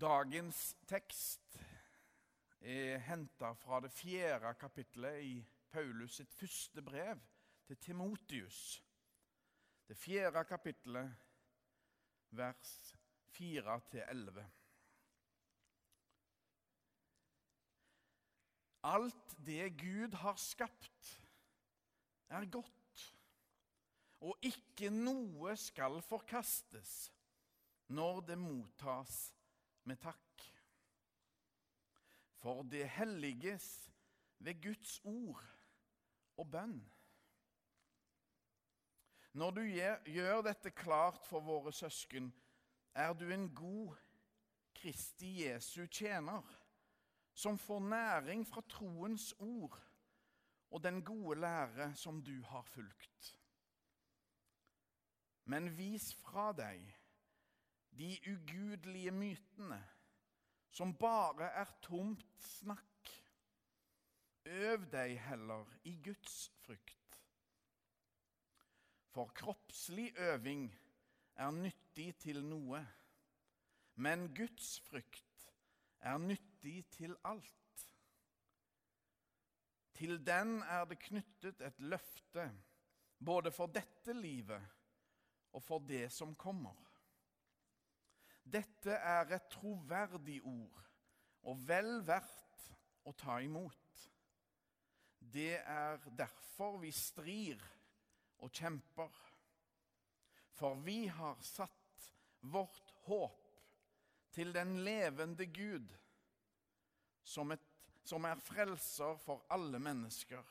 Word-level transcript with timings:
Dagens 0.00 0.58
tekst 0.88 1.58
er 2.64 3.02
henta 3.04 3.50
fra 3.52 3.82
det 3.84 3.90
fjerde 3.92 4.54
kapittelet 4.56 5.18
i 5.26 5.32
Paulus 5.68 6.14
sitt 6.16 6.32
første 6.32 6.80
brev 6.80 7.18
til 7.68 7.76
Timotius. 7.84 8.60
Det 9.84 9.98
fjerde 10.00 10.44
kapittelet, 10.48 11.10
vers 12.32 12.70
4-11. 13.36 14.46
Alt 18.88 19.34
det 19.44 19.66
Gud 19.82 20.16
har 20.22 20.40
skapt, 20.40 21.10
er 22.30 22.48
godt, 22.48 23.04
og 24.24 24.48
ikke 24.48 24.88
noe 24.94 25.52
skal 25.60 26.00
forkastes 26.06 26.94
når 27.92 28.24
det 28.30 28.38
mottas 28.38 29.20
med 29.84 29.96
takk. 29.96 30.44
For 32.40 32.62
det 32.62 32.88
helliges 32.88 33.90
ved 34.38 34.62
Guds 34.62 35.00
ord 35.04 35.44
og 36.36 36.50
bønn. 36.50 36.80
Når 39.32 39.50
du 39.50 39.60
gjør 40.10 40.40
dette 40.42 40.70
klart 40.70 41.26
for 41.26 41.40
våre 41.40 41.72
søsken, 41.72 42.32
er 42.94 43.12
du 43.12 43.28
en 43.30 43.54
god 43.54 43.96
Kristi 44.74 45.44
Jesu 45.44 45.86
tjener, 45.86 46.42
som 47.34 47.58
får 47.58 47.80
næring 47.80 48.46
fra 48.46 48.62
troens 48.68 49.34
ord 49.38 49.76
og 50.70 50.82
den 50.82 51.04
gode 51.04 51.40
lære 51.40 51.94
som 51.94 52.22
du 52.22 52.42
har 52.42 52.62
fulgt. 52.62 53.38
Men 55.44 55.76
vis 55.76 56.14
fra 56.14 56.50
deg 56.52 56.82
de 58.00 58.18
ugudelige 58.32 59.10
mytene, 59.10 59.80
som 60.70 60.94
bare 60.96 61.50
er 61.60 61.68
tomt 61.84 62.24
snakk. 62.40 63.10
Øv 64.48 64.86
deg 64.92 65.18
heller 65.20 65.68
i 65.84 65.92
Guds 66.04 66.48
frykt. 66.62 67.18
For 69.12 69.28
kroppslig 69.36 70.14
øving 70.16 70.70
er 71.36 71.50
nyttig 71.50 72.14
til 72.24 72.40
noe, 72.46 72.80
men 74.00 74.30
Guds 74.34 74.78
frykt 74.88 75.48
er 76.00 76.18
nyttig 76.18 76.86
til 76.96 77.16
alt. 77.24 77.86
Til 80.00 80.16
den 80.24 80.62
er 80.62 80.86
det 80.88 81.02
knyttet 81.04 81.60
et 81.60 81.80
løfte, 81.84 82.46
både 83.24 83.52
for 83.52 83.68
dette 83.68 84.16
livet 84.16 84.64
og 85.52 85.62
for 85.62 85.84
det 85.84 86.06
som 86.12 86.32
kommer. 86.34 86.89
Dette 88.50 88.94
er 88.94 89.30
et 89.36 89.50
troverdig 89.52 90.40
ord 90.46 90.80
og 91.50 91.60
vel 91.68 92.00
verdt 92.06 92.64
å 93.06 93.12
ta 93.16 93.38
imot. 93.44 94.06
Det 95.20 95.60
er 95.60 96.00
derfor 96.18 96.80
vi 96.82 96.90
strir 96.94 97.60
og 98.40 98.50
kjemper. 98.50 99.12
For 100.58 100.80
vi 100.84 101.06
har 101.08 101.38
satt 101.44 102.10
vårt 102.40 102.92
håp 103.06 103.46
til 104.34 104.52
den 104.54 104.78
levende 104.84 105.46
Gud, 105.46 105.92
som, 107.24 107.52
et, 107.52 107.64
som 108.04 108.24
er 108.28 108.40
frelser 108.42 109.18
for 109.24 109.44
alle 109.52 109.78
mennesker, 109.82 110.44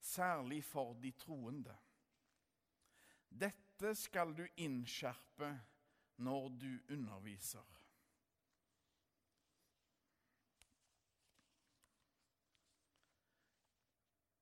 særlig 0.00 0.62
for 0.64 0.94
de 1.02 1.12
troende. 1.18 1.74
Dette 3.28 3.94
skal 3.98 4.32
du 4.36 4.44
innskjerpe 4.56 5.52
når 6.18 6.48
du 6.48 6.78
underviser. 6.92 7.64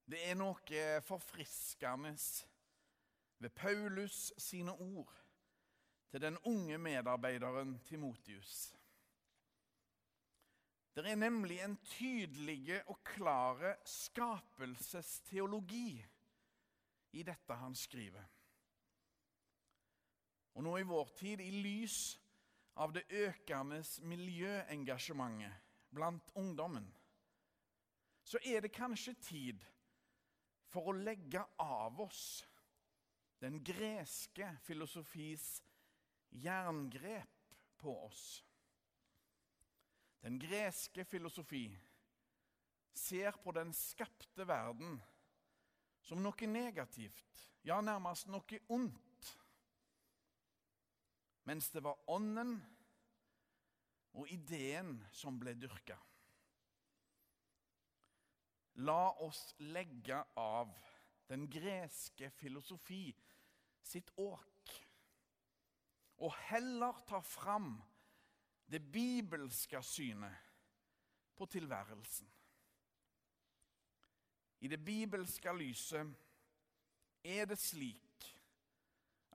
Det 0.07 0.23
er 0.31 0.37
noe 0.39 0.83
forfriskende 1.03 2.15
ved 3.43 3.51
Paulus 3.51 4.33
sine 4.39 4.73
ord 4.73 5.13
til 6.11 6.23
den 6.23 6.39
unge 6.47 6.79
medarbeideren 6.79 7.81
Timotius. 7.85 8.77
Det 10.97 11.11
er 11.11 11.15
nemlig 11.15 11.61
en 11.61 11.77
tydelig 11.77 12.89
og 12.89 13.05
klare 13.05 13.77
skapelsesteologi 13.85 16.05
i 17.13 17.23
dette 17.23 17.55
han 17.55 17.75
skriver. 17.75 18.25
Og 20.57 20.65
nå 20.65 20.79
i 20.81 20.87
vår 20.89 21.11
tid, 21.19 21.41
i 21.45 21.61
lys 21.61 22.17
av 22.81 22.93
det 22.97 23.05
økende 23.13 23.83
miljøengasjementet 24.09 25.65
blant 25.97 26.31
ungdommen, 26.37 26.87
så 28.25 28.41
er 28.43 28.65
det 28.65 28.75
kanskje 28.75 29.15
tid 29.23 29.65
for 30.73 30.91
å 30.91 30.97
legge 30.97 31.45
av 31.63 32.01
oss 32.03 32.25
den 33.45 33.61
greske 33.65 34.49
filosofis 34.65 35.45
jerngrep 36.43 37.55
på 37.79 37.93
oss. 38.07 38.25
Den 40.25 40.41
greske 40.43 41.05
filosofi 41.05 41.69
ser 42.97 43.37
på 43.45 43.53
den 43.53 43.73
skapte 43.77 44.49
verden 44.49 44.97
som 46.03 46.23
noe 46.25 46.49
negativt, 46.49 47.45
ja, 47.67 47.81
nærmest 47.85 48.31
noe 48.33 48.61
ondt 48.73 49.16
mens 51.47 51.71
det 51.71 51.83
var 51.85 52.11
ånden 52.11 52.57
og 54.17 54.31
ideen 54.33 54.97
som 55.15 55.39
ble 55.39 55.55
dyrka. 55.55 55.97
La 58.87 59.15
oss 59.25 59.55
legge 59.63 60.19
av 60.37 60.75
den 61.31 61.47
greske 61.51 62.31
filosofi 62.37 63.09
sitt 63.87 64.11
åk, 64.21 64.73
og 66.19 66.35
heller 66.49 66.99
ta 67.09 67.21
fram 67.23 67.77
det 68.67 68.83
bibelske 68.93 69.81
synet 69.87 70.43
på 71.37 71.47
tilværelsen. 71.47 72.29
I 74.61 74.69
det 74.73 74.81
bibelske 74.85 75.53
lyset 75.53 76.15
er 77.23 77.45
det 77.47 77.59
slik 77.61 78.31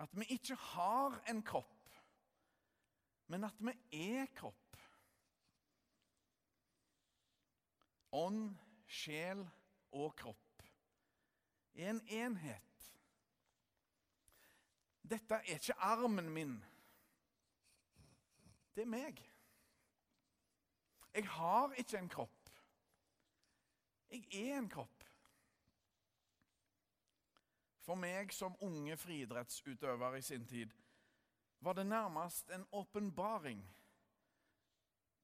at 0.02 0.16
vi 0.18 0.26
ikke 0.34 0.58
har 0.74 1.22
en 1.30 1.44
kropp 1.46 1.81
men 3.32 3.48
at 3.48 3.62
vi 3.64 3.74
er 3.96 4.26
kropp. 4.36 4.78
Ånd, 8.12 8.50
sjel 8.92 9.46
og 9.96 10.12
kropp 10.20 10.66
er 11.80 11.94
en 11.94 12.02
enhet. 12.12 12.88
Dette 15.08 15.40
er 15.40 15.56
ikke 15.56 15.78
armen 15.80 16.28
min. 16.36 16.58
Det 18.76 18.84
er 18.84 18.92
meg. 18.92 19.24
Jeg 21.16 21.28
har 21.28 21.72
ikke 21.80 22.00
en 22.00 22.12
kropp. 22.12 22.52
Jeg 24.12 24.28
er 24.44 24.60
en 24.60 24.70
kropp. 24.72 25.08
For 27.82 27.96
meg 27.96 28.36
som 28.36 28.60
unge 28.64 28.96
friidrettsutøver 29.00 30.20
i 30.20 30.22
sin 30.22 30.46
tid 30.48 30.81
var 31.62 31.74
det 31.78 31.86
nærmest 31.86 32.50
en 32.50 32.66
åpenbaring 32.72 33.62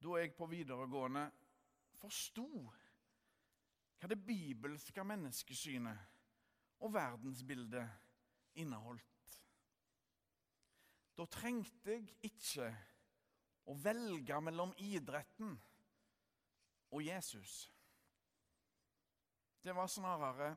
da 0.04 0.20
jeg 0.22 0.36
på 0.38 0.46
videregående 0.46 1.24
forsto 1.98 2.46
hva 3.98 4.10
det 4.12 4.20
bibelske 4.22 5.04
menneskesynet 5.04 6.04
og 6.86 6.94
verdensbildet 6.94 7.88
inneholdt. 8.62 9.38
Da 11.18 11.26
trengte 11.34 11.96
jeg 11.96 12.06
ikke 12.30 12.70
å 13.66 13.74
velge 13.82 14.42
mellom 14.46 14.76
idretten 14.78 15.56
og 16.94 17.02
Jesus. 17.02 17.64
Det 19.66 19.74
var 19.76 19.90
snarere 19.90 20.54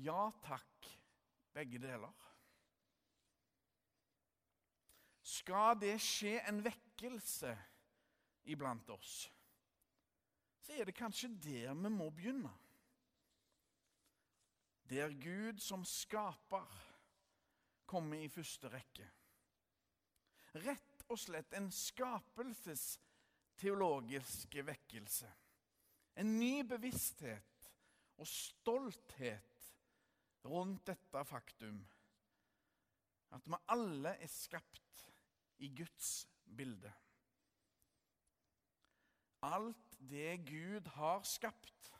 ja 0.00 0.30
takk, 0.42 0.88
begge 1.54 1.78
deler. 1.78 2.33
Skal 5.24 5.78
det 5.80 5.96
skje 6.04 6.36
en 6.50 6.58
vekkelse 6.64 7.58
iblant 8.52 8.90
oss, 8.92 9.30
så 10.60 10.72
er 10.76 10.84
det 10.84 10.94
kanskje 10.96 11.28
der 11.40 11.72
vi 11.72 11.88
må 11.92 12.10
begynne. 12.12 12.52
Der 14.92 15.08
Gud 15.16 15.58
som 15.64 15.84
skaper 15.88 16.68
kommer 17.88 18.16
i 18.20 18.28
første 18.28 18.68
rekke. 18.72 19.08
Rett 20.60 21.04
og 21.08 21.18
slett 21.18 21.52
en 21.56 21.72
skapelsesteologisk 21.72 24.54
vekkelse. 24.68 25.30
En 26.20 26.38
ny 26.38 26.62
bevissthet 26.68 27.72
og 28.20 28.26
stolthet 28.28 29.72
rundt 30.44 30.86
dette 30.86 31.24
faktum 31.26 31.80
at 33.34 33.48
vi 33.50 33.56
alle 33.74 34.12
er 34.22 34.30
skapt 34.30 34.84
i 35.58 35.70
Guds 35.76 36.26
bilde. 36.56 36.92
alt 39.44 39.96
det 39.98 40.38
Gud 40.48 40.88
har 40.96 41.22
skapt, 41.22 41.92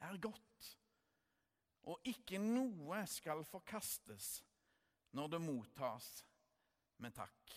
er 0.00 0.16
godt, 0.16 0.78
og 1.82 2.00
ikke 2.06 2.38
noe 2.38 3.02
skal 3.10 3.44
forkastes 3.46 4.36
når 5.16 5.34
det 5.34 5.42
mottas 5.42 6.08
med 7.02 7.14
takk. 7.14 7.56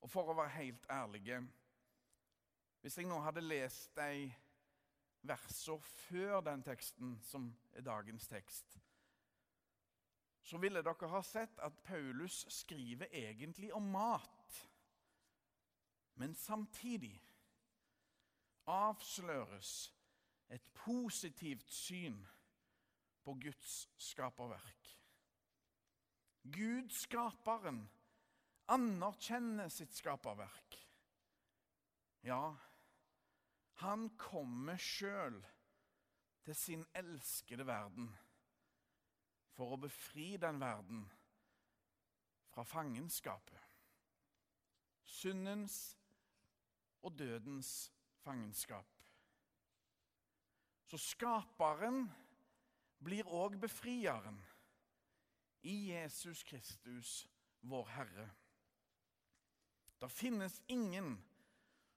Og 0.00 0.12
for 0.12 0.30
å 0.30 0.36
være 0.36 0.56
helt 0.60 0.86
ærlige 0.88 1.42
Hvis 2.80 2.94
jeg 2.96 3.04
nå 3.04 3.18
hadde 3.20 3.42
lest 3.44 3.92
de 3.98 4.30
versene 5.28 5.84
før 5.84 6.40
den 6.40 6.62
teksten 6.64 7.18
som 7.28 7.50
er 7.76 7.84
dagens 7.84 8.24
tekst, 8.30 8.78
så 10.50 10.58
ville 10.58 10.82
dere 10.82 11.08
ha 11.12 11.20
sett 11.22 11.60
at 11.62 11.76
Paulus 11.86 12.42
skriver 12.50 13.06
egentlig 13.14 13.68
om 13.74 13.84
mat. 13.92 14.56
Men 16.18 16.34
samtidig 16.34 17.14
avsløres 18.66 19.92
et 20.50 20.64
positivt 20.74 21.70
syn 21.70 22.18
på 23.22 23.34
Guds 23.38 23.74
skaperverk. 24.02 24.88
Gud, 26.42 26.90
skaperen, 26.90 27.84
anerkjenner 28.66 29.70
sitt 29.70 29.94
skaperverk. 29.94 30.78
Ja, 32.26 32.56
han 33.84 34.08
kommer 34.18 34.80
sjøl 34.82 35.38
til 36.42 36.58
sin 36.58 36.82
elskede 36.98 37.66
verden 37.68 38.10
for 39.54 39.74
å 39.74 39.80
befri 39.80 40.34
den 40.40 40.60
verden 40.60 41.04
fra 42.50 42.64
fangenskapet. 42.66 43.66
Syndens 45.04 45.96
og 47.02 47.18
dødens 47.18 47.92
fangenskap. 48.22 48.86
Så 50.90 50.98
skaperen 50.98 52.04
blir 52.98 53.28
òg 53.28 53.56
befrieren 53.60 54.40
i 55.62 55.92
Jesus 55.92 56.42
Kristus, 56.44 57.28
vår 57.60 57.88
Herre. 57.94 58.28
Det 60.00 60.10
finnes 60.10 60.62
ingen 60.66 61.18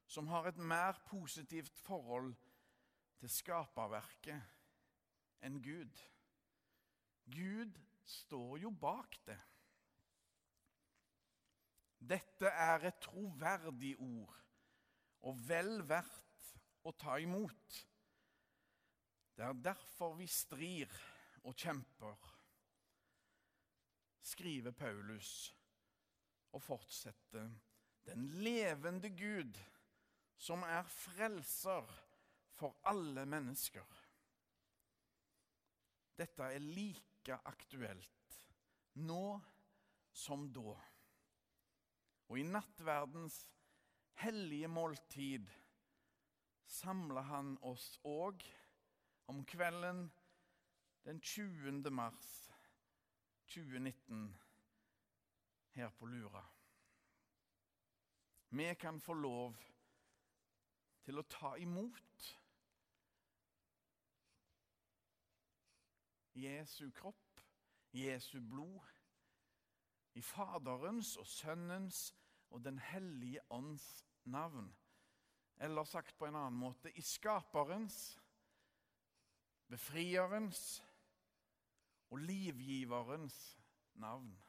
som 0.08 0.28
har 0.28 0.48
et 0.48 0.58
mer 0.58 1.00
positivt 1.08 1.80
forhold 1.80 2.34
til 3.20 3.32
skaperverket 3.32 4.42
enn 5.44 5.62
Gud. 5.64 6.02
Gud 7.26 7.80
står 8.06 8.58
jo 8.58 8.70
bak 8.70 9.18
det. 9.26 9.40
Dette 12.04 12.50
er 12.52 12.90
et 12.90 13.00
troverdig 13.04 13.96
ord 14.04 14.40
og 15.24 15.40
vel 15.48 15.78
verdt 15.88 16.50
å 16.84 16.92
ta 17.00 17.16
imot. 17.24 17.78
Det 19.34 19.46
er 19.46 19.62
derfor 19.66 20.18
vi 20.20 20.28
strir 20.28 20.92
og 21.44 21.56
kjemper, 21.58 22.28
skriver 24.24 24.76
Paulus 24.76 25.32
og 26.54 26.62
fortsetter. 26.64 27.50
Den 28.04 28.28
levende 28.44 29.10
Gud, 29.16 29.58
som 30.38 30.64
er 30.68 30.84
frelser 30.92 31.88
for 32.60 32.76
alle 32.92 33.24
mennesker. 33.26 34.00
Dette 36.20 36.52
er 36.52 36.60
like 37.24 37.40
aktuelt 37.44 38.44
nå 38.94 39.42
som 40.12 40.52
da. 40.54 40.76
Og 42.30 42.40
i 42.40 42.44
nattverdens 42.44 43.48
hellige 44.20 44.68
måltid 44.68 45.48
samler 46.68 47.22
han 47.30 47.56
oss 47.62 47.98
òg 48.04 48.44
om 49.32 49.44
kvelden 49.46 50.10
den 51.06 51.20
20. 51.22 51.92
mars 51.92 52.50
2019 53.48 54.28
her 55.76 55.90
på 55.90 56.06
Lura. 56.06 56.44
Vi 58.50 58.74
kan 58.80 59.00
få 59.02 59.14
lov 59.14 59.58
til 61.04 61.20
å 61.20 61.28
ta 61.28 61.56
imot 61.58 62.34
Jesu 66.36 66.92
kropp, 66.92 67.42
Jesu 67.94 68.42
blod, 68.42 68.82
i 70.14 70.22
Faderens 70.22 71.16
og 71.18 71.28
Sønnens 71.28 72.16
og 72.50 72.64
Den 72.66 72.80
hellige 72.80 73.42
ånds 73.52 74.06
navn. 74.24 74.76
Eller 75.58 75.84
sagt 75.84 76.18
på 76.18 76.26
en 76.26 76.36
annen 76.36 76.60
måte 76.60 76.92
i 76.98 77.02
Skaperens, 77.02 78.20
Befrierens 79.68 80.84
og 82.10 82.18
Livgiverens 82.18 83.60
navn. 83.94 84.44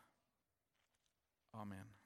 Amen. 1.53 2.04